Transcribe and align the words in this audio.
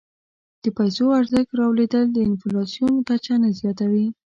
د 0.63 0.65
پیسو 0.77 1.05
ارزښت 1.19 1.51
رالوېدل 1.59 2.05
د 2.11 2.17
انفلاسیون 2.29 2.93
کچه 3.09 3.33
نه 3.41 3.49
زیاتوي. 3.59 4.07